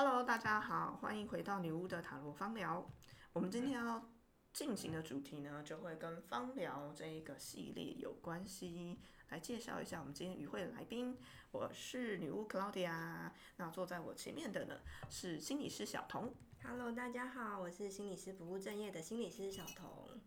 [0.00, 2.88] Hello，大家好，欢迎回到女巫的塔罗方疗。
[3.32, 4.08] 我们今天要
[4.52, 9.00] 进行的主题呢，就会跟方疗这一个系列有关系。
[9.30, 11.18] 来介绍一下我们今天与会的来宾，
[11.50, 13.32] 我是女巫 Claudia。
[13.56, 14.78] 那坐在我前面的呢
[15.10, 16.32] 是心理师小童。
[16.62, 20.20] Hello，大家好，我是心理师不务正业的心理师小童。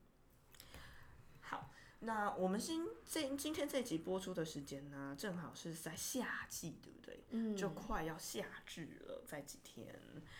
[2.02, 7.24] 好，那我们今这今天这集播出的时间呢，正好是在夏季，对不对？
[7.30, 9.96] 嗯就快要夏至了，在几天。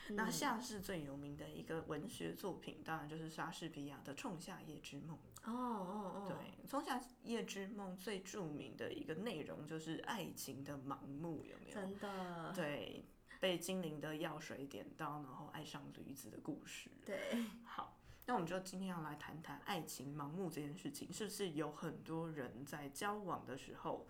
[0.10, 5.18] 那夏至最有名的一个文学作品，当然就是莎士比亚的《仲夏夜之梦》。
[5.50, 11.74] 哦哦哦，对，《仲夏夜之梦》最著名的一个内容就是爱情的盲目，有没有？
[11.74, 13.06] 真的，对，
[13.40, 16.90] 被精灵的药水点到，然后爱上驴子的故事。
[17.06, 17.18] 对，
[17.64, 17.98] 好，
[18.32, 24.08] 那我们就今天要来谈谈爱情盲目这件事情，是不是有很多人在交往的时候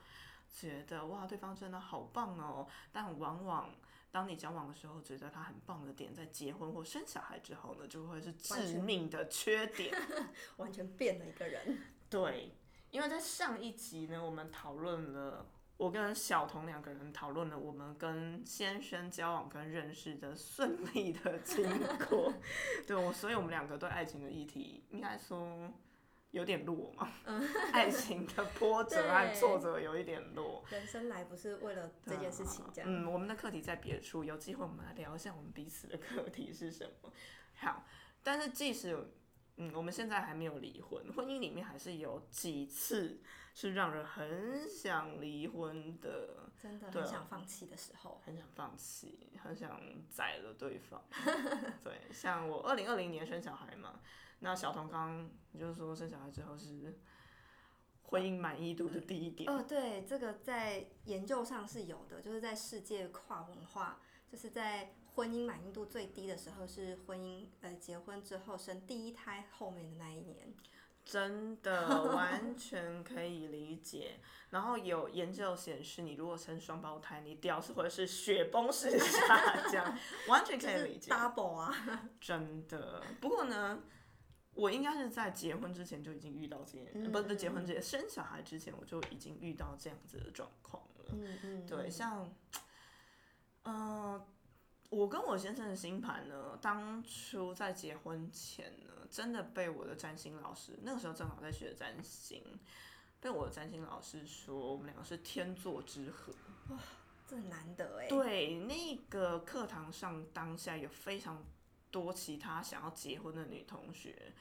[0.47, 3.71] 觉得哇，对方真的好棒哦，但往往
[4.11, 9.91] 当你交往的时候觉得他很棒的点，在结婚或生小孩之后呢，就会是致命的缺点。
[10.57, 11.79] 完全变了一个人。
[12.07, 12.53] 对，
[12.91, 15.47] 因为在上一集呢，我们讨论了。
[15.81, 21.67] 我跟小童两个人讨论了我们跟先生交往跟认识的顺利的经
[22.07, 22.31] 过，
[22.85, 25.73] 对，我所以我们两个对爱情的议题应该说
[26.29, 27.11] 有点弱嘛，
[27.73, 30.63] 爱情的波折和对挫折有一点弱。
[30.69, 32.87] 人生来不是为了这件事情这样。
[32.87, 37.11] 嗯，我们的课题在别处，有机会我们来聊一下我们彼此的课题是什么。
[37.55, 37.83] 好，
[38.21, 38.95] 但是即使
[39.61, 43.21] 嗯我们现在还没有离婚，婚姻里面还是有几次
[43.53, 48.19] 是让人很想离婚的，真的很想放弃的时候。
[48.25, 51.03] 很想放弃，很想宰了对方。
[51.83, 53.99] 对，像我二零二零年生小孩嘛，
[54.39, 56.99] 那小童刚刚就是说生小孩之后是
[58.03, 59.47] 婚姻满意度的第一点。
[59.47, 70.53] 哦，对，这个在研究上是有的，就是在世界跨文化，就是在婚姻满意度最低的时候是婚姻呃结婚之后生第一胎后面的那一年。
[71.03, 74.19] 真的完 全可以理解。
[74.51, 79.97] 然后有研究显示，你如果生双胞胎，你屌丝会是雪崩式下降，
[80.29, 81.11] 完全可以理解。
[81.11, 81.73] double 啊，
[82.21, 83.01] 真的。
[83.19, 83.81] 不过呢，
[84.53, 91.05] 我应该是在结婚之前就已经遇到这件，嗯呃不是不结婚之前，生小孩之前我就已经遇到这样子的状况了。
[91.13, 92.31] 嗯嗯，对，像，
[93.63, 94.23] 呃，
[94.91, 102.43] 我跟我先生的星盘呢，当初在结婚前呢，真的被我的占星老师，那个时候正好在学占星，
[103.21, 106.33] 被我的占星老师说我们两个是天作之合。
[106.67, 106.77] 哇
[107.25, 108.09] 这很难得哎。
[108.09, 111.41] 对，那个课堂上当下有非常
[111.89, 114.33] 多其他想要结婚的女同学，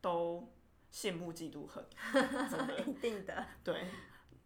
[0.00, 0.50] 都
[0.90, 1.84] 羡慕嫉妒恨，
[2.50, 2.80] 真的。
[2.80, 3.46] 一定的。
[3.62, 3.86] 对，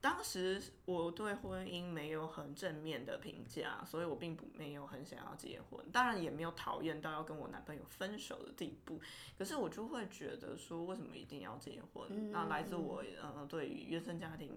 [0.04, 9.00] 当时我对婚姻没有很正面的评价，所以我并不没有很想要结婚，当然也没有讨厌到要跟我男朋友分手的地步。
[9.38, 12.06] 可是我就会觉得说，为什么一定要结婚？
[12.10, 14.52] 嗯那来自我呃对于原生家庭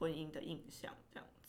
[0.00, 1.39] 婚姻的印象这样子。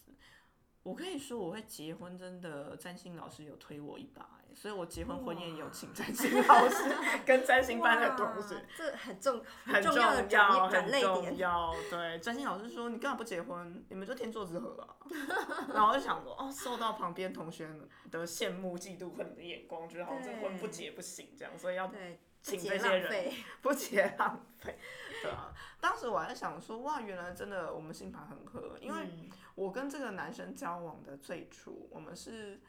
[0.83, 11.37] 我可以说我会结婚，真的占星老师有推我一把哎，所以我结婚婚宴有请占星老师跟占星班的同学哇，这很重很重要的转要，转泪很重点。
[11.37, 11.71] 要。
[11.89, 13.85] 对，占星老师说你干嘛不结婚？
[13.89, 14.95] 你们就天作之合啊。
[15.71, 17.69] 然后我就想说，哦，受到旁边同学
[18.09, 23.31] 的羡慕、嫉妒、恨的眼光，觉得好像这婚不结不行这样，所以要对，请这些人。
[23.61, 24.79] 不结浪费。
[25.21, 32.59] 对啊，当时我还想说，哇，原来真的我们星盘很合，因为嗯我跟这个男生交往的最初，我们是。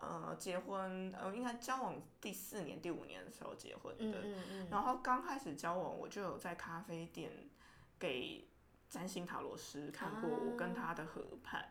[0.00, 4.20] 呃，结婚呃，应该交往第四年、第五年的时候结婚的。
[4.20, 7.32] 嗯嗯嗯，然后刚开始交往，我就有在咖啡店
[7.98, 8.48] 给
[8.88, 11.68] 占星塔罗师看过我跟他的合盘。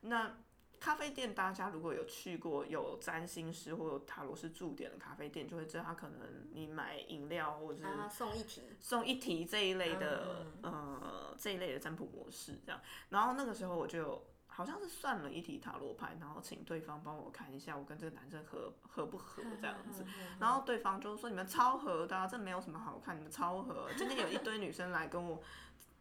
[0.00, 0.36] 那
[0.80, 6.18] 咖啡店大家如果有去过有占星师或有塔罗师驻点的咖啡店，就会知道他可能
[6.52, 8.62] 你买饮料或者是啊，送一提。
[8.80, 12.80] 送一提这一类的、呃这一类的占卜模式这样。
[13.10, 20.04] 然后那个时候我就好像是算了一题塔罗牌，然后请对方帮我看一下我跟这个男生合合不合这样子。
[20.38, 23.90] 然后对方就说你们超合的、啊，这没有什么好看，你们超合。
[23.96, 25.42] 今天有一堆女生来跟我，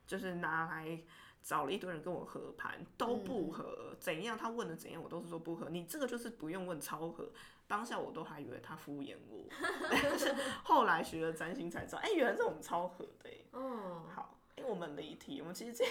[0.08, 1.00] 就是拿来
[1.42, 3.96] 找了一堆人跟我合盘，都不合。
[4.00, 4.38] 怎样？
[4.38, 5.70] 他问的怎样，我都是说不合。
[5.70, 7.30] 你这个就是不用问超合。
[7.68, 9.46] 当下我都还以为他敷衍我，
[10.02, 10.34] 但是
[10.64, 13.46] 后来学了占星才知道，哎、原来是我们超合的、欸。
[13.52, 15.86] 哦，好，因为我们离题，我们其实这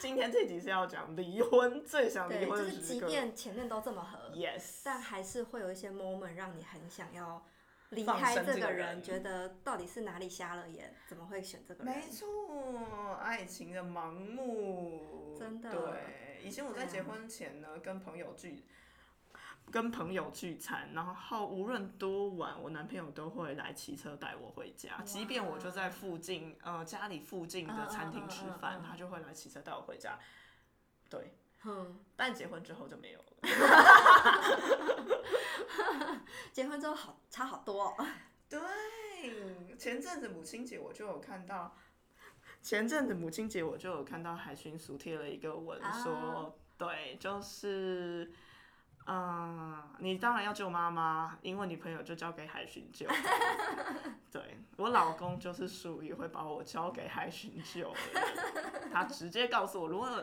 [0.00, 3.00] 今天这集是要讲离婚，最想离对，婚就是即。
[3.00, 7.44] 便前面都这么合，Yes，但还是会有一些 moment 让你很想要
[7.90, 11.94] 离放开生这个人觉得到底是哪里瞎了眼，怎么会选这个人？
[11.94, 15.72] 没错，爱情的盲目，真的。
[15.72, 18.64] 对，以前我在结婚前呢，跟朋友聚，
[19.70, 30.18] 跟朋友聚餐，然后无论多晚，我男朋友都会来骑车带我回家，即便我就在附近，呃，家里附近的餐厅吃饭，他就会来骑车带我回家。
[31.08, 31.34] 对，
[32.16, 33.26] 但结婚之后就没有了。
[36.52, 37.96] 结婚之后好差好多。
[38.48, 38.58] 对，
[39.76, 41.76] 前阵子母亲节我就有看到，
[42.62, 48.32] 前阵子母亲节我就有看到海巡署贴了一个文说，对，就是。
[49.10, 53.06] 嗯，你当然要救妈妈，因为女朋友就交给海巡救。
[54.30, 60.22] 对我老公就是属于会把我交给海巡救的，他直接告诉我，如果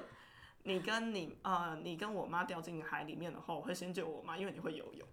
[0.61, 5.07] 你跟你呃你跟我妈掉进海里面的话，我会先救我妈，因为你会游泳。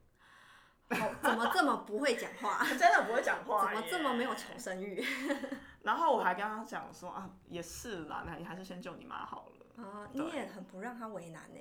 [0.94, 2.65] 哦，怎么这么不会讲话？
[2.79, 3.67] 真的不会讲话？
[3.67, 5.05] 怎么这么没有求生欲？
[5.83, 9.85] 然后我还跟他讲说啊，也是啦，那你还是先救你妈好了。
[9.85, 11.61] 啊，你也很不让他为难呢。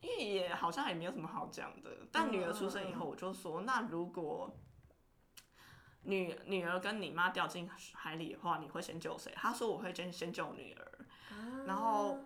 [0.00, 4.52] 因为也好像也没有什么好讲的，但女儿出生以后，我就说，那如果
[6.02, 9.32] 女女儿跟你妈掉进海里的话，你会先救谁？
[9.36, 11.06] 他说我会先先救女儿，
[11.66, 12.18] 然后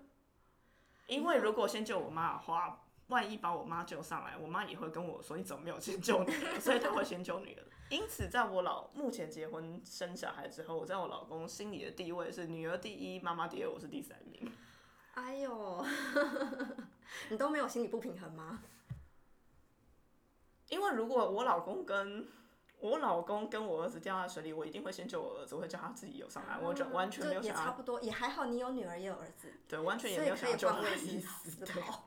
[1.06, 6.60] 因为如果先救我妈的话，万一把我妈救上来，我妈也会跟我说你怎么没有先救女儿？
[6.60, 7.62] 所以他会先救女儿。
[7.88, 14.52] 因此，在我老目前结婚生小孩之后，我在我老公心里的地位是女儿第一，妈妈第二，我是第三名。
[15.14, 15.86] 哎呦，
[17.30, 18.60] 你都没有心理不平衡吗？
[20.68, 22.26] 因为如果我老公跟
[22.80, 27.50] 我老公跟我儿子掉在水里，我一定会先救我儿子，我会叫他自己游上来，我就完全没有想。
[27.50, 29.52] 也差不多，也还好，你有女儿也有儿子。
[29.68, 31.64] 对，完全也没有想救他的意思。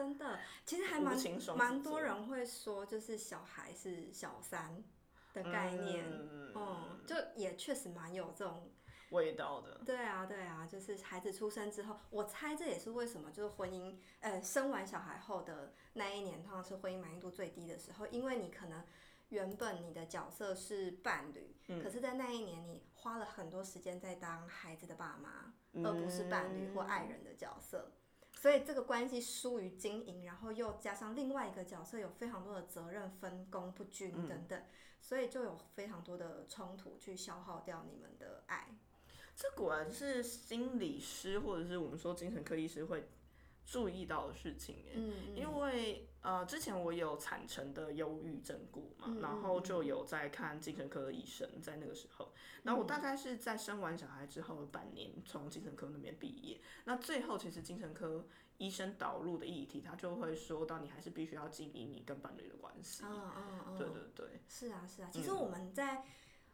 [0.00, 1.16] 真的，其实还蛮
[1.56, 4.82] 蛮多人会说，就是小孩是小三
[5.34, 6.04] 的概念，
[6.54, 8.72] 嗯，就也确实蛮有这种。
[9.10, 18.84] 味道的，对啊，对啊，就是孩子出生之后，我猜这也是为什么，就是婚姻，呃，生完小孩后的那一年，通常是婚姻满意度最低的时候，因为你可能
[19.30, 25.52] 原本你的角色是伴侣，可是，在那一年你花了很多时间在当孩子的爸妈，
[25.82, 27.90] 而不是伴侣或爱人的角色，
[28.40, 34.64] 所以这个关系疏于经营，然后又加上另外一个角色有非常多的责任分工不均等等，
[34.98, 38.68] 所以就有非常多的冲突去消耗掉你们的爱。
[39.36, 43.10] 这果然是心理师或者是我们说精神科医师会
[43.66, 52.32] 注意到的事情嗯，因为呃之前我有产程的忧郁症过嘛，然后就有在看精神科医生，在那个时候，
[52.62, 58.26] 然后我大概是在生完小孩之后半年从精神科那边毕业，那最后其实精神科
[58.58, 63.02] 医生导入的议题，他就会说到你还是必须要经营你跟伴侣的关系。
[63.06, 66.04] 嗯嗯嗯，对对对，是啊是啊，其实我们在。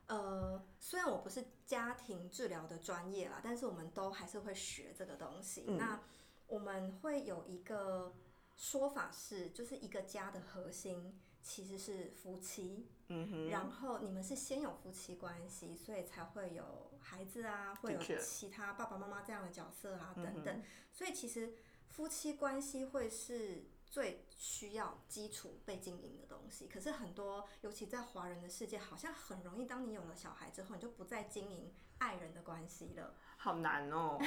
[0.08, 5.64] 呃，虽然我不是家庭治疗的专业啦，但是我们都还是会学这个东西。
[5.76, 6.00] 那
[6.46, 8.14] 我们会有一个
[8.56, 12.88] 说法是，就是一个家的核心其实是夫妻。
[13.08, 13.48] 嗯哼。
[13.50, 20.62] 然后你们是先有夫妻关系，所以才会有孩子啊，会有其他爸爸妈妈这样的角色啊等等。
[20.92, 21.54] 所以其实
[21.88, 23.66] 夫妻关系会是。
[23.88, 33.14] 最需要基础被经营的东西，可是很多，尤其在华人的世界，好像很容易，当你有了小孩之后，你就不再经营爱人的关系了。
[33.38, 34.18] 好难哦，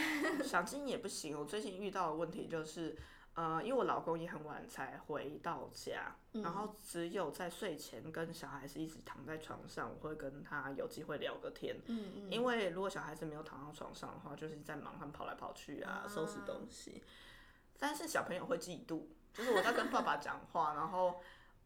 [0.43, 1.37] 想经营也不行。
[1.37, 2.97] 我最近遇到的问题就是，
[3.35, 11.77] 呃，因为我老公也很晚才回到家，然后只有在睡前跟小孩子一直躺在床上，我会跟他有机会聊个天。
[11.87, 12.31] 嗯嗯。
[12.31, 17.03] 因为如果小孩子没有躺到床上的话，就是在忙，他们跑来跑去啊，收拾东西。
[17.77, 19.03] 但是小朋友会嫉妒。
[19.31, 21.21] 就是我在跟爸爸讲话，然后，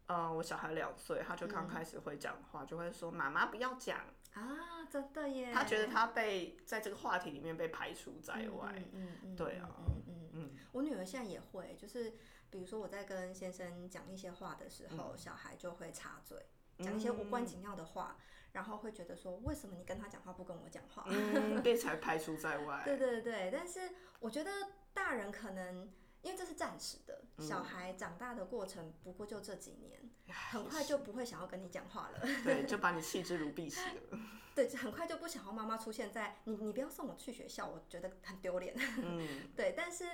[0.06, 3.98] 呃，我小孩两岁，他就刚开始会讲话，就会说妈妈不要讲
[4.34, 5.50] 啊，真的耶。
[5.52, 10.50] 他觉得他被在这个话题里面被排除在外，嗯嗯，对啊，嗯嗯嗯。
[10.72, 12.14] 我女儿现在也会，就是
[12.50, 16.38] 比如说我在跟先生讲一些话的时候，小孩就会插嘴，
[16.78, 18.16] 讲一些无关紧要的话，
[18.52, 21.04] 然后会觉得说为什么你跟他讲话不跟我讲话？
[21.08, 22.82] 嗯，被 才排除在外。
[22.84, 23.80] 对对对，但是
[24.20, 24.50] 我觉得
[24.92, 25.90] 大人可能。
[26.24, 32.20] 因为这是暂时的，小孩长大的过程不过就这几年，很快就不会想要跟你讲话了。
[32.44, 34.18] 对，就把你弃之如敝屣了。
[34.54, 38.74] 对，很快就不想要妈妈出现在你，你不要送我去学校，我觉得很丢脸。
[38.98, 40.04] 嗯， 对，但是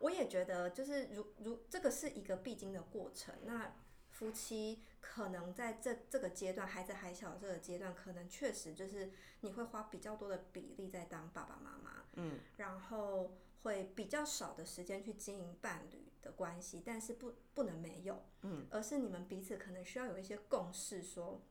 [0.00, 3.34] 我也觉得，就是如如这个是一个必经的过程。
[3.44, 3.74] 那
[4.10, 12.04] 夫妻可能在这这个阶段，孩子还小这个阶段，可能确实就是你会花比较多的比例在当爸爸妈妈。
[12.14, 13.38] 嗯，然后。
[13.64, 21.42] 会比较少的时间去经营伴侣的关系，但是不不能没有，嗯，而是你们彼此可能需要有一些共识，说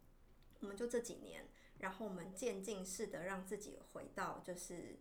[0.59, 1.47] 我们就这几年，
[1.79, 4.99] 然后我们渐进式的让自己回到就是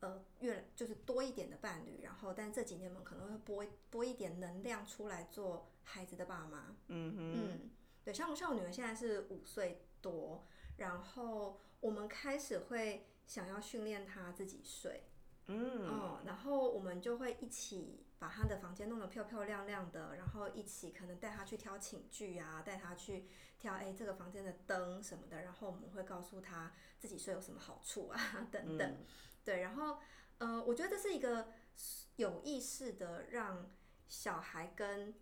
[0.00, 6.74] 呃越就是多一点的伴侣，然后但这几年我们可能会拨拨一点能量出来做孩子的爸妈。
[6.88, 7.70] 嗯哼，嗯，
[8.02, 10.46] 对，像像我女儿现在是五岁多，
[10.78, 15.04] 然后我们开始会想要训练她自己睡。
[15.46, 23.26] 嗯，哦，然后我们就会一起把他的房间弄得漂漂亮亮的，然后一起可能带他去挑寝具啊，带他去
[23.58, 28.18] 挑哎这个房间的灯什么的，然后我们会告诉他自己睡有什么好处啊
[28.50, 28.96] 等等，
[29.44, 29.98] 对，然后
[30.38, 31.48] 呃，我觉得这是一个
[32.16, 33.70] 有意识的让
[34.08, 35.14] 小孩跟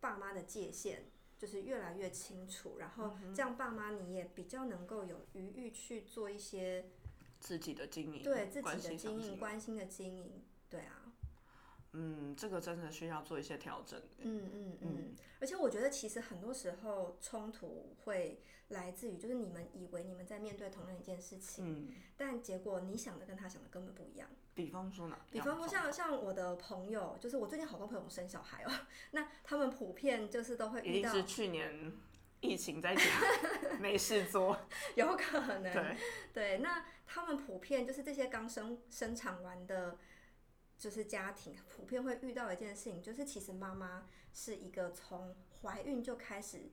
[0.00, 6.88] 爸妈的界限就是越来越清楚，然后这样爸妈你也比较能够有余裕去做一些。
[7.44, 11.12] 自己的经营，对自己的经营、关心的经营，对啊，
[11.92, 14.00] 嗯，这个真的需要做一些调整。
[14.20, 15.14] 嗯嗯嗯。
[15.40, 24.26] 而且我觉得，其实很多时候冲突会来自于，就是你们以为你们在面对同样一件事情，嗯，但结果你想的跟他想的根本不一样。
[24.54, 25.18] 比方说呢？
[25.30, 28.72] 比方说像像我的朋友，就是我最近好多朋友生小孩哦，
[29.12, 31.92] 那他们普遍就是都会遇到，一定是去年
[32.44, 33.02] 疫情在家
[33.80, 34.56] 没事做，
[34.94, 35.96] 有可能，对
[36.32, 39.98] 对，那他们普遍就是这些刚生生产完的，
[40.78, 46.70] 就是家庭普遍会遇到一件事情，就是其实妈妈是一个从怀孕就开始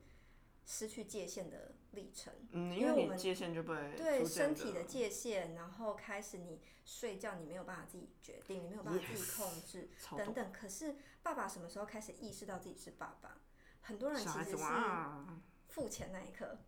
[0.64, 2.32] 失去界限的历程。
[2.50, 10.52] 嗯，因为我们界限就被对身体的界限，然后开始你睡觉你没有办法自己决定，你没有办法自己控制等等。
[10.52, 13.38] 可是爸爸什么时候开始意识到自己是爸爸？
[13.84, 15.26] 很多人其实是哇
[15.72, 16.58] 付钱那一刻，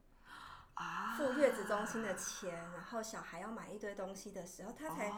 [0.73, 5.13] 啊，付月子中心的钱，然后小孩要买一堆东西的时候，他才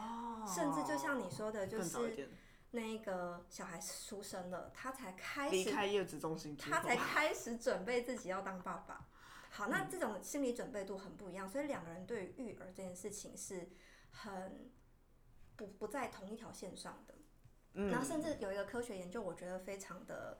[0.45, 2.29] 甚至就像你说的，就是
[2.71, 9.07] 那个小孩出生了，他才开离始开月子中心，他才开始准备自己要当爸爸。
[9.49, 9.69] 好，嗯。
[9.71, 13.69] 那这种心理准备度很不一样，所以两个人对于育儿这件事情是
[14.11, 14.69] 很
[15.55, 17.15] 不不在同一条线上的。
[17.75, 17.89] 嗯。
[17.89, 20.37] 然后甚至有一个科学研究，我觉得非常的，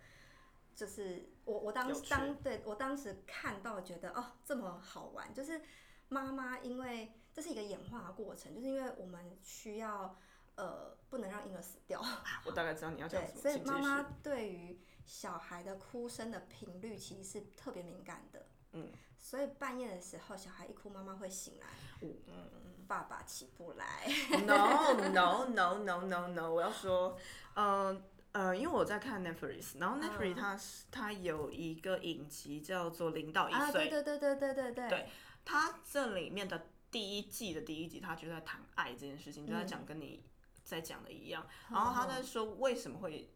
[0.78, 5.60] 就是我我当当对我当时看到觉得哦这么好玩，就是
[6.08, 10.16] 妈妈因为这是一个演化的过程，就是因为我们需要
[10.54, 12.00] 呃不能让婴儿死掉，
[12.46, 18.46] 我大概知道你要讲对什，么，所以妈妈对于小孩的哭声的频率其实是特别敏感的。
[18.74, 21.68] 嗯，所以半夜的时候，小孩一哭，妈妈会醒来，
[22.02, 24.06] 嗯爸爸起不来。
[24.46, 26.54] No no no no no no！
[26.54, 27.18] 我要说，
[27.56, 28.00] 呃
[28.32, 34.90] 呃，因为我在看 Netflix，然后 Netflix 它是它有一个影集叫做《零到一啊，岁对》，对对对对对对。
[34.90, 35.10] 对
[35.46, 40.24] 它这里面的第一季的第一集，它就在谈爱这件事情，就在讲跟你
[40.64, 43.30] 在讲的一样，然后他在说为什么会。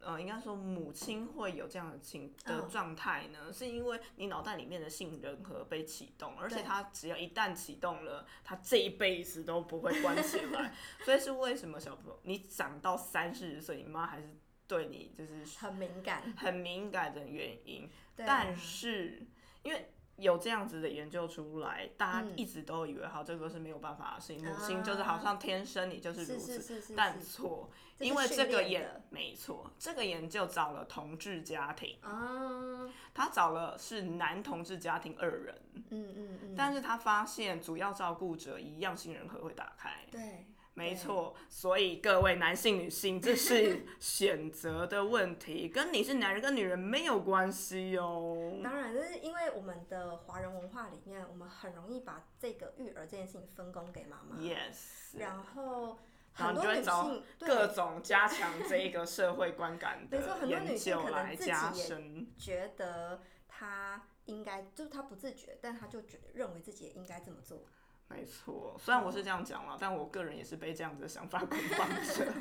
[0.00, 10.72] 呃，应该说母亲会有这样的情的嗯状态呢，是因为你脑袋里面的杏仁核被启动，而且对它只要一旦启动了，它这一辈子都不会关起来。
[11.04, 14.36] 所以是为什么小朋友你长到三四十岁，你妈还是
[14.68, 16.22] 对你就是很敏感。
[16.36, 17.90] 很敏感的原因。
[18.14, 19.26] 但是
[19.62, 35.54] 因为有这样子的研究出来，大家嗯一直都以为好这个是没有办法的事情，母啊亲就是好像天生你就是如此，是是是是但是错，因为这训个研练的没错，这个研究找了同志家庭，啊，他找了是男同志家庭二人，
[35.90, 39.90] 嗯嗯嗯，但是他发现主要照顾者一样杏仁核会打开。
[40.10, 40.46] 对，
[40.76, 48.60] 没错，所以各位男性、女性，这是 选择的问题，跟你是男人跟女人没有关系哦。
[48.62, 55.98] 当然，就是因为我们的华人文化里面，我们很容易把这个育儿这件事情分工给妈妈，Yes，然后
[56.34, 62.26] 很多女性各对种加强这一个社会观感 没错很多的研女性究可能自己来加也深。
[62.36, 67.62] 觉得她应该，就是她不自觉，但她就觉认为自己也应该这么做。
[68.08, 72.32] 没错，虽然我是这样讲了，但我个人也是被这样子的想法 捆绑着。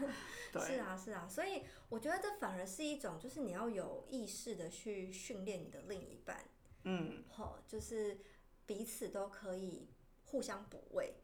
[0.51, 6.45] 对，是啊，是啊，所以我觉得这反而是一种，就是你要有意识的去训练你的另一半，
[6.83, 8.19] 嗯，好，就是
[8.65, 9.89] 彼此都可以
[10.23, 11.15] 互相补位。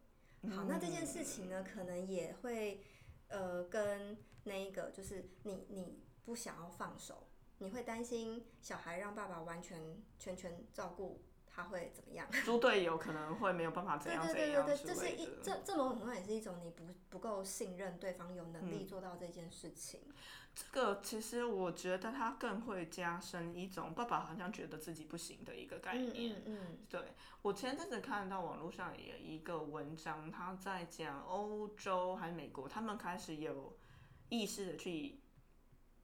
[0.50, 2.84] 好，那这件事情呢，可能也会
[3.28, 7.28] 呃跟那一个就是你你不想要放手，
[7.60, 12.28] 你会担心小孩让爸爸完全全权照顾，他会怎么样？
[12.46, 15.30] 猪队友可能会没有办法怎样怎样对对对对，之这是一。
[15.44, 20.00] 这这某种程度也是一种你不不够信任对方有能嗯力做到这件事情。
[20.54, 26.36] 这个其实我觉得他更会加深一种爸爸好像觉得自己不行的一个概嗯念。
[26.46, 27.02] 嗯嗯，对
[27.42, 33.78] 我前阵子看到网络上有一个文章，他在讲欧洲还是美国，他们开始有
[34.28, 35.22] 意识的去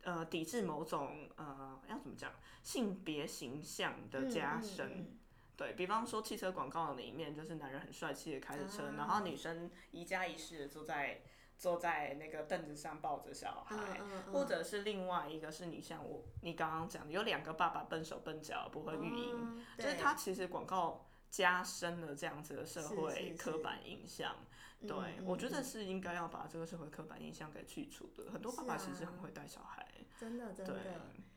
[0.04, 2.32] 呃抵制某种呃要怎么讲
[2.64, 4.88] 性别形象的加深。
[4.88, 5.18] 嗯嗯
[5.58, 11.22] 对比方说，汽车广告里面就是男人很帅气的开着车，啊然后女生一家一室的坐在
[11.58, 24.36] 坐在那个凳子上抱着小孩，嗯嗯或者是另外一个是你像我，你刚刚讲的有两个爸爸笨手笨脚不会育婴，嗯就是对他其实广告加深了这样子的社会刻板印象。
[24.80, 25.62] 对，嗯我觉得。
[25.62, 28.32] 嗯是应该要把这个社会刻板印象给去除的。
[28.32, 29.86] 很多爸爸其实啊很会带小孩，
[30.20, 30.76] 真的真的，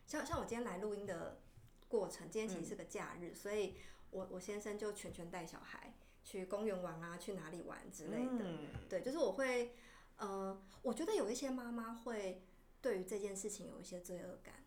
[0.07, 1.41] 像像我今天来录音的
[1.89, 2.69] 过程，今天其实嗯。
[2.69, 3.77] 是个假日，所以
[4.11, 8.45] 我我先生就全权带小孩去公园玩啊，去哪里玩之类的。
[8.45, 9.75] 嗯对，就是我会，
[10.17, 12.43] 呃，我觉得有一些妈妈会
[12.81, 14.65] 对于这件事情有一些罪恶感，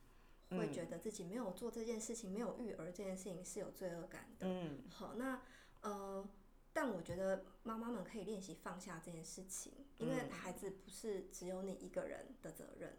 [0.49, 4.47] 会嗯觉得自己没有做这件事情，没有育儿这件事情是有罪恶感的。
[4.47, 5.41] 嗯好，那
[5.81, 6.27] 呃，
[6.71, 12.97] 但我觉得妈妈们可以练习放下这件事情，因为嗯孩子不是只有你一个人的责任。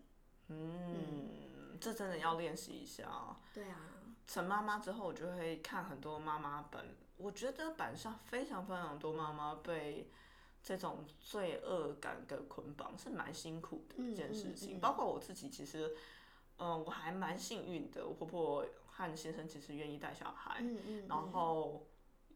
[0.49, 3.37] 嗯，这真的要练习一下哦。
[3.55, 10.11] 对啊，成妈妈之后，我就会看很多妈妈本，我觉得板上非常非常多妈妈被
[10.63, 14.75] 这种罪恶感给捆绑，是蛮辛苦的一件事情。
[14.75, 15.95] 嗯嗯嗯包括我自己，其实，
[16.59, 20.65] 嗯、我还蛮幸运的，我婆婆和先生其实愿意带小孩，
[21.09, 21.87] 然后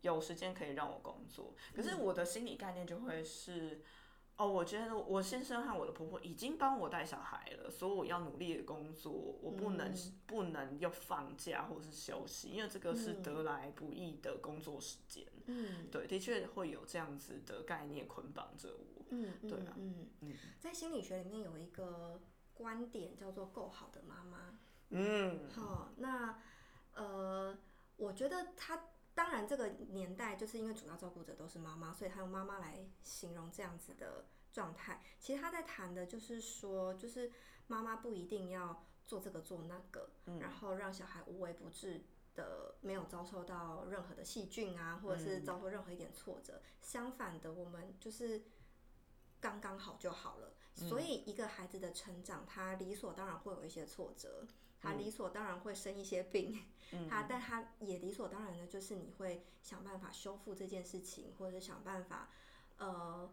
[0.01, 1.55] 有时间可以让我工作。
[1.75, 3.83] 可嗯是我的心理概念就会是。
[4.39, 15.27] 哦，我觉得我先生和我的婆婆已经帮我带小孩了，所以我要努力的工作，我不能、嗯不能又放假或是休息，因为这个是嗯得来不易的工作时间。
[15.47, 19.05] 嗯对，的确会有这样子的概念捆绑着我。
[19.11, 22.21] 嗯嗯对啊嗯嗯在心理学里面有一个
[22.55, 24.59] 观点叫做“够好的妈妈”。
[24.91, 26.39] 嗯好，那
[26.95, 27.57] 呃，
[27.97, 28.85] 我觉得他
[29.19, 35.03] 当然这个年代就是因为主要照顾者都是妈妈，所以他用妈妈来形容这样子的状态。
[35.19, 37.33] 其实他在谈的就是说，就是
[37.67, 42.05] 妈妈不一定要做这个做那个，然后让小孩无微不至。
[42.35, 46.63] 的没有遭受到任何的细菌啊，或者是遭受任何一点挫折。
[46.81, 48.45] 相反的，我们就是
[49.41, 50.55] 刚刚好就好了。
[50.77, 54.47] 所以一个孩子的成长，他理所当然会有一些挫折，
[54.81, 56.59] 他理所当然会生一些病，
[57.09, 62.29] 他但他也理所当然的就是你会想办法修复这件事情，或者是想办法
[62.79, 63.33] 呃。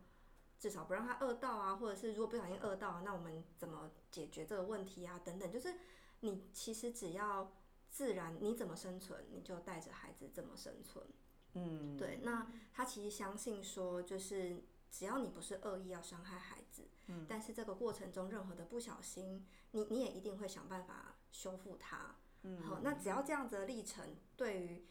[0.58, 5.20] 至少不让他饿到啊，或者是如果不小心饿到，那我们怎么解决这个问题啊？
[5.24, 5.76] 等等，就是
[6.22, 7.52] 你其实只要
[7.92, 11.06] 自然，你怎么生存，你就带着孩子怎么生存。
[11.54, 22.16] 嗯，对，那他其实相信说，就是只要你不是恶意要伤害孩子，嗯，但是这个过程中任何的不小心，你你也一定会想办法修复它。
[22.44, 24.86] 嗯，好，那只要这样子的历程，对于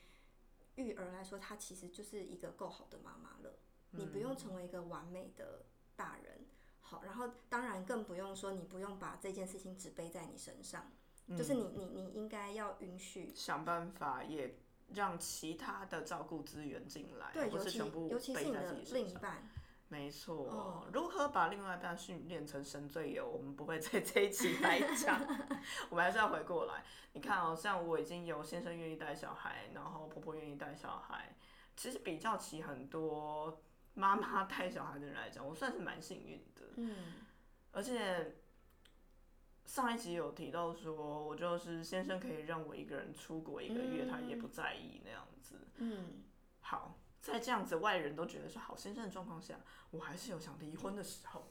[0.74, 3.58] 育儿来说，他其实就是一个够好的妈妈了。
[3.92, 6.46] 你不用成为一个完美的大人，
[6.80, 10.90] 好，然后当然更不用说你不用把这件事情只背在你身上，
[11.38, 14.58] 就是你你你应该要允许想办法也
[14.92, 18.72] 让其他的照顾资源进来，对，不尤其是全部尤其是你的。
[18.92, 19.48] 另一半，
[19.94, 25.20] 没错，哦如何把另外一半训练成神队友，我们不会在这一期来讲，
[25.88, 26.82] 我们还是要回过来。
[27.12, 31.36] 你看哦，像我已经有先生愿意带小孩，然后婆婆愿意带小孩，
[31.76, 33.62] 其实比较起很多
[33.94, 36.62] 妈妈 带小孩的人来讲，我算是蛮幸运的。
[36.76, 36.96] 嗯
[37.70, 38.36] 而且
[39.64, 45.56] 上一集有提到说，我就是先生可以让我一个人出国一个月，他也不在意那样子。
[45.78, 46.22] 嗯，
[46.60, 46.96] 好，
[47.32, 49.58] 在这样子外人都觉得是好先生的状况下，
[49.90, 51.50] 我还是有想离婚的时候。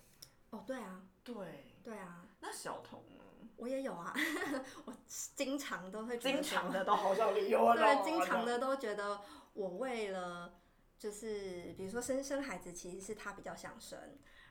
[0.51, 3.23] 哦，对啊，对，对啊，那小童呢？
[3.57, 4.13] 我也有啊，
[4.85, 9.21] 我经常都会觉得经常的都好想离婚 对，哦经常的都觉得
[9.53, 10.53] 我为了
[10.99, 13.99] 就是比如说生生孩子，其实是他比较想生，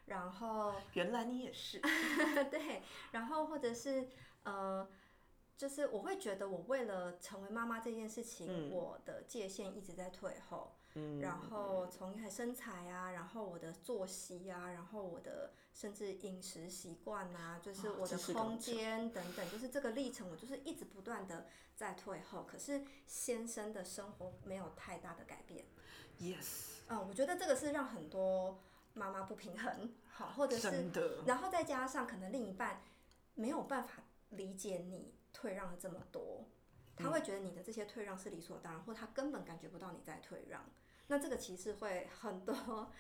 [0.07, 1.81] 然后原来你也是。
[2.51, 2.83] 对，
[3.13, 4.09] 然后或者是
[4.43, 4.89] 呃，
[5.57, 10.75] 就是我会觉得我为了成为妈妈这件事情，我的界限一直在退后。
[10.95, 22.45] 嗯然后从身材啊，然后我的作息啊，然后我的甚至饮食习惯啊，就是我的空间等等，就是这个历程，我就是一直不断的在退后。
[22.45, 25.65] 可是先生的生活没有太大的改变。
[26.21, 28.61] Yes，嗯，我觉得这个是让很多
[28.93, 30.91] 妈妈不平衡，好，或者是。
[31.25, 32.83] 然后再加上可能另一半
[33.35, 36.45] 没有办法理解你退让了这么多，
[36.97, 40.63] 他会觉得你的这些退让是理所当然，或他根本感觉不到你在退让。
[41.13, 42.91] 那这个其实会很多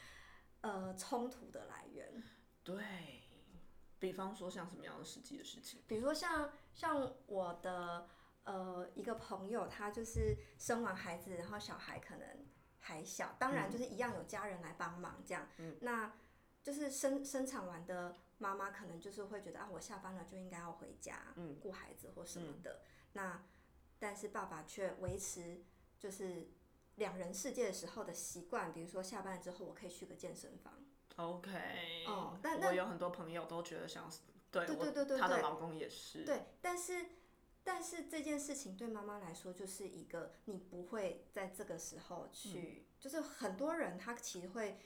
[0.61, 2.23] 呃冲突的来源，
[2.63, 3.23] 对，
[3.99, 5.81] 比方说像什么样的实际的事情？
[5.89, 8.07] 比如说像像我的
[8.45, 12.29] 呃一个朋友，他就是生完孩子，然后小孩可能
[12.81, 15.49] 还小，当然就是一样有家人来帮忙这样，
[15.81, 16.13] 那
[16.63, 21.59] 就是生生产完的妈妈可能就是会觉得啊，我下班了就应该要回家，嗯。
[21.59, 22.83] 顾孩子或什么的，
[23.15, 23.43] 那
[23.99, 25.65] 但是爸爸却维持
[25.99, 26.51] 就是
[26.97, 30.75] 两人世界的时候的习惯，比如说下班之后我可以去个健身房。
[31.17, 37.07] OK，哦但我有很多朋友都觉得像是，对对对对对对她的老公也是，对，但是
[37.63, 44.79] 但是这件事情对妈妈来说，就是一个你不会在这个时候去，就是很多人他其实会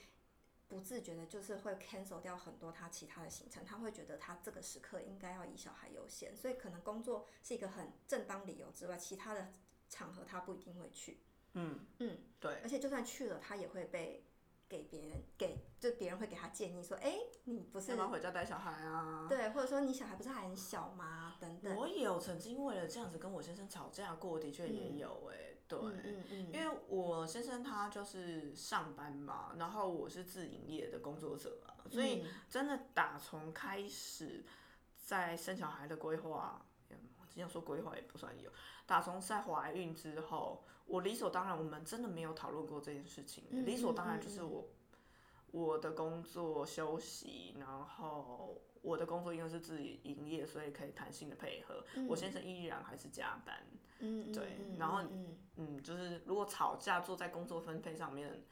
[0.67, 9.53] 不自觉的，就是会 cancel 掉很多他其他的行程，他会觉得他这个时刻应该要以小孩优先，所以可能工作是一个很正当理由之外，其他的
[9.89, 11.21] 场合他不一定会去，
[11.57, 14.23] 嗯嗯，对，而且就算去了，他也会被。
[14.69, 17.15] 给别人给，就别人会给他建议说，哎、
[17.45, 19.25] 你不是要不要回家带小孩啊？
[19.29, 21.37] 对，或者说你小孩不是还很小吗？
[21.39, 21.73] 等等。
[21.73, 25.79] 我有曾经为了这样子跟我先生吵架过，的确也有哎、对。
[25.79, 34.43] 嗯嗯嗯，因为我先生他就是上班嘛，然后我是自营业的工作者啊，所以嗯真的打从开始
[35.01, 36.97] 在生小孩的规划，嗯
[37.33, 38.51] 这样说规划也不算有，
[38.85, 44.67] 打从在怀孕之后，我理所当然，我们真的没有讨论过这件事情，嗯理所当然就是我
[45.51, 53.55] 我的工作休息，然后我的工作因为是自己营业，所以可以弹性的配合，我先生依然还是加班，
[53.99, 55.03] 嗯，嗯对嗯然后
[55.57, 58.43] 嗯，就是如果吵架坐在工作分配上面，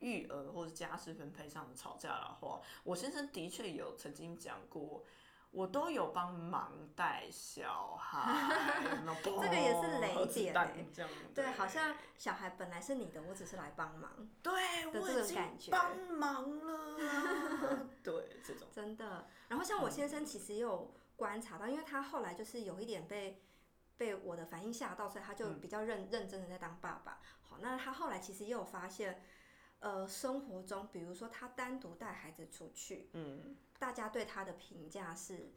[0.00, 5.04] 育儿或者家事分配上的吵架的话，我先生的确有曾经讲过，
[5.50, 8.48] 我都有帮忙带小孩，
[9.22, 16.74] 这这个也是雷点欸这样对，好像小孩本来是你的，我只是来帮忙，对的这种我已经感觉帮忙了
[17.08, 19.26] 啊， 对这种真的。
[19.48, 23.42] 然后像我先生其实也有观察到，因为他后来就是有一点被
[23.96, 27.18] 被我的反应吓到，所以他就嗯比较认认真的在当爸爸。
[27.40, 29.22] 好，那他后来其实也有发现，
[29.80, 35.52] 呃，生活中比如说他单独带孩子出去，嗯，大家对他的评价是。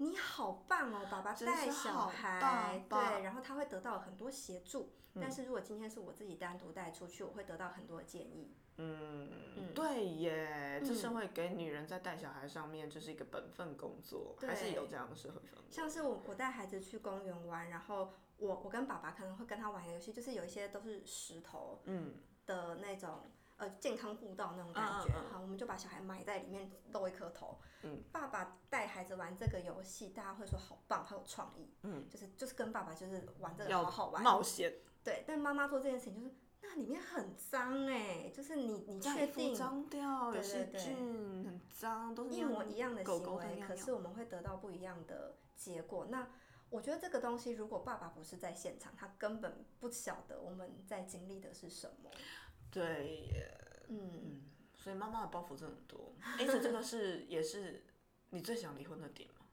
[0.00, 4.92] 你好棒哦，爸爸带小孩，对，然后他会得到很多协助。
[5.20, 8.54] 但是如果今天是我自己单独带出去，我会得到很多的建议。
[8.76, 15.64] 嗯，嗯对耶，这嗯社会给女人在带小孩上面就是一个本分工作，还是有这样的社会氛围。
[15.68, 22.14] 像是我我带孩子去公园玩，然后我我跟爸爸可能会跟他玩游戏，就是有一些都是石头嗯，
[22.46, 23.22] 的那种
[23.58, 27.58] 呃健康步道那种感觉，嗯嗯嗯好，我们就把小孩埋在里面露一颗头。
[27.82, 31.72] 嗯，爸爸带孩子玩这个游戏，大家会说好棒，好有创意。
[31.82, 34.22] 嗯，就是就是跟爸爸就是玩这个好好玩。
[34.22, 34.72] 冒险，
[35.04, 46.06] 对，但妈妈做这件事情就是那里面很脏哎、就是你你确定脏掉，有对细对对菌，很脏，都是一模一样的行为，可是我们会得到不一样的结果。
[46.10, 46.28] 那
[46.70, 52.10] 我觉得这个东西，如果爸爸不是在现场，他根本不晓得我们在经历的是什么。
[52.70, 54.42] 对耶，嗯，嗯，
[54.74, 56.14] 所以妈妈的包袱真的很多。
[56.38, 57.84] 而且这个是也是
[58.30, 59.46] 你最想离婚的点吗？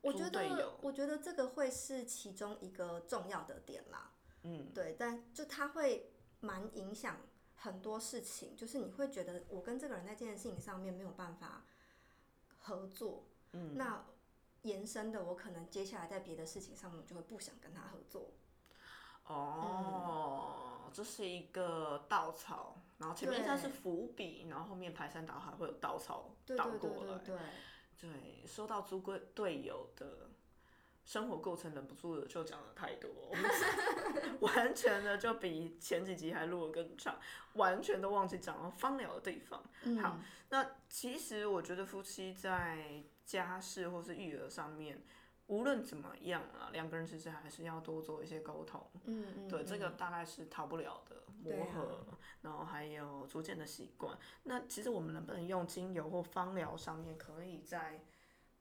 [0.00, 4.12] 我觉得，我觉得这个会是其中一个重要的点啦。
[4.42, 7.20] 嗯，对，但就他会蛮影响
[7.54, 11.64] 很多事情，就是你会觉得我跟这个人在这件事情上面没有办法
[12.58, 14.04] 合作，嗯，那
[14.62, 18.32] 延伸的我可能接下来在别的事情上面我就会不想跟他合作。
[19.26, 27.18] 哦，这是一个稻草，然后前面对像是伏笔，然后后面排山倒海会有稻草倒过来。
[27.18, 27.36] 对
[27.98, 30.30] 对，对，说到猪队队友的
[31.04, 33.50] 生活过程，忍不住的就讲了太多，我 们
[34.40, 37.18] 完全的就比前几集还录的更长，
[37.54, 39.62] 完全都忘记讲到芳疗的地方。
[39.84, 40.18] 嗯好，
[40.50, 45.02] 那其实我觉得夫妻在家事或是育儿上面，
[45.46, 48.84] 无论怎么样啊，两个人其实还是要多做一些沟通。
[49.04, 52.06] 嗯嗯，对，这个嗯大概是逃不了的磨合，
[52.40, 54.16] 然后还有逐渐的习惯。
[54.44, 58.04] 那其实我们能不能用精油或芳疗上面，可以在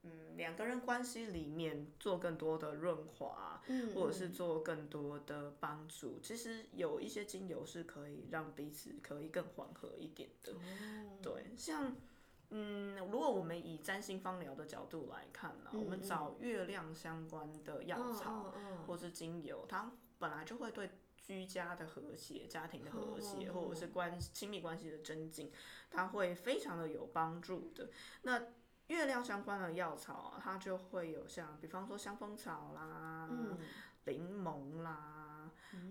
[0.03, 6.19] 嗯两个人关系里面做更多的润滑，嗯或者是做更多的帮助？
[6.19, 10.53] 其实有一些精油是可以让彼此可以更缓和一点的。
[10.53, 10.57] 哦
[11.21, 11.95] 对，像
[12.51, 18.53] 嗯，如果我们以占星芳疗的角度来看呢、我们找月亮相关的药嗯草。
[18.87, 25.51] 或是精油，它本来就会对居家的和谐、家庭的和谐，哦或者是关亲密关系的增进，
[25.89, 27.89] 它会非常的有帮助的。
[28.23, 28.47] 那
[28.87, 33.57] 月亮相关的药草啊，它就会有像，比方说香蜂草啦、嗯
[34.05, 35.20] 柠檬啦，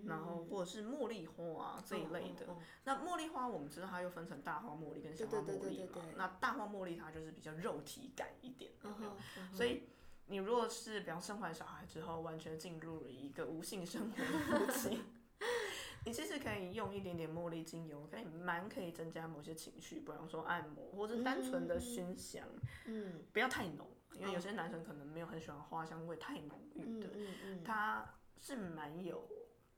[0.07, 2.47] 然后或者是茉莉花啊这一类的。
[2.85, 6.03] 那茉莉花我们知道它又分成大花茉莉跟小花茉莉嘛对对对对。
[6.16, 9.11] 那大花茉莉它就是比较肉体感一点，有没有？
[9.12, 9.49] 嗯哼嗯。
[9.51, 9.57] 哼。
[9.57, 9.83] 所以
[10.27, 15.03] 你如果是比方生完小孩之后，完全进入了一个无性生活的夫妻，
[16.07, 22.47] 你其实可以用一点点茉莉精油，可以蛮可以增加某些情绪，比方说按摩或者单纯的熏香，
[22.87, 23.25] 嗯。
[23.33, 28.07] 不要太浓，因为有些男生可能没有很喜欢花香味太浓郁的，嗯嗯嗯，它
[28.38, 29.29] 是蛮有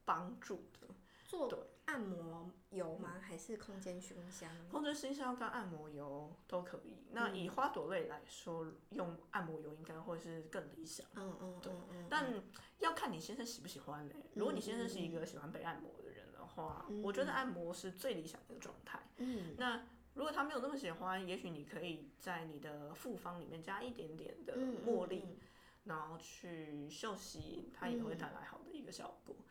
[0.05, 0.87] 帮助的。
[1.25, 3.15] 做按摩油吗？
[3.19, 4.49] 还是空间熏香？
[4.69, 6.95] 空间熏香跟按摩油都可以。
[7.11, 11.07] 那以花朵类来说，用按摩油应该会是更理想。
[11.15, 12.07] 嗯嗯嗯嗯。
[12.07, 12.31] 但
[12.79, 14.15] 要看你先生喜不喜欢嘞。
[14.35, 18.99] 如果你先生是一个喜欢被按摩的人的话，我觉得按摩是最理想的状态。
[19.17, 19.55] 嗯。
[19.57, 25.39] 那如果他没有那么喜欢，也许你可以在你的复方里面加一点点的茉莉。
[25.85, 28.61] 然后去休息，它也会带来好。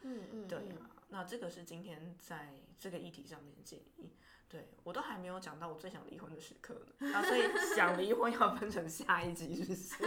[0.03, 4.13] 嗯嗯，对啊，那这个是今天在这个议题上面的建议。
[4.49, 7.43] 对我都还没有讲到我最想离婚的时刻呢， 啊，所以
[7.75, 10.05] 想离婚要分成下一集，是不是？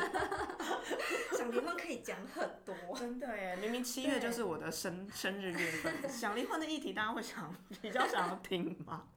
[1.36, 3.56] 想离婚可以讲很多，真的耶！
[3.60, 9.08] 明明七月就是我的生生日月份，想离婚的议题大家会想比较想要听吗？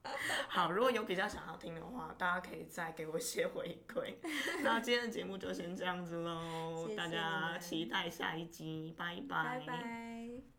[0.49, 4.15] 好，如果有比较想要听的话，大家可以再给我一些回馈。
[4.63, 9.59] 那今天的节目就先这样子喽，大家期待下一集，拜拜。
[9.59, 10.58] 拜拜。